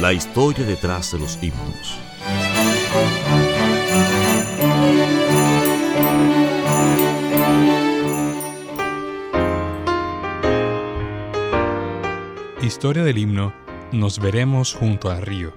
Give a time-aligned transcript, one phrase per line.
[0.00, 1.98] La historia detrás de los himnos.
[12.62, 13.52] Historia del himno
[13.92, 15.52] Nos veremos junto al río.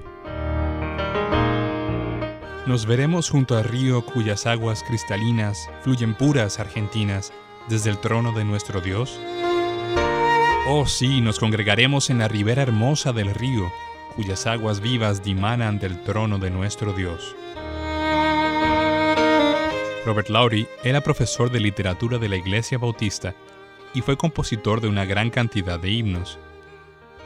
[2.66, 7.34] Nos veremos junto al río cuyas aguas cristalinas fluyen puras argentinas
[7.67, 9.20] desde el trono de nuestro Dios.
[10.73, 13.69] Oh sí, nos congregaremos en la ribera hermosa del río,
[14.16, 17.36] cuyas aguas vivas dimanan del trono de nuestro Dios.
[20.05, 23.36] Robert Lowry era profesor de literatura de la Iglesia Bautista
[23.94, 26.39] y fue compositor de una gran cantidad de himnos.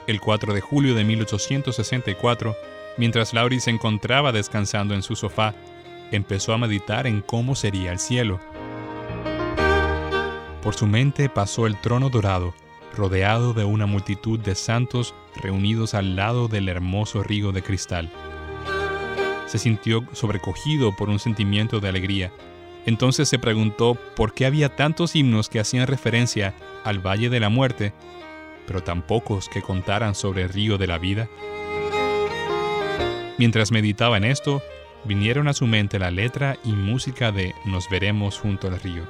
[0.08, 2.56] El 4 de julio de 1864,
[2.98, 5.54] mientras Lowry se encontraba descansando en su sofá,
[6.12, 8.40] empezó a meditar en cómo sería el cielo.
[10.64, 12.56] Por su mente pasó el trono dorado,
[12.96, 18.12] rodeado de una multitud de santos reunidos al lado del hermoso río de cristal.
[19.46, 22.32] Se sintió sobrecogido por un sentimiento de alegría.
[22.86, 26.54] Entonces se preguntó por qué había tantos himnos que hacían referencia
[26.84, 27.94] al Valle de la Muerte,
[28.68, 31.28] pero tan pocos que contaran sobre el río de la vida.
[33.38, 34.62] Mientras meditaba en esto,
[35.04, 39.04] vinieron a su mente la letra y música de Nos veremos junto al río.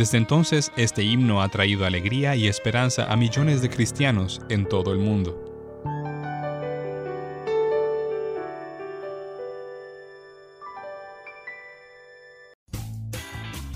[0.00, 4.94] Desde entonces, este himno ha traído alegría y esperanza a millones de cristianos en todo
[4.94, 5.49] el mundo.